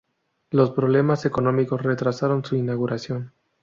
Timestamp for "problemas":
0.71-1.25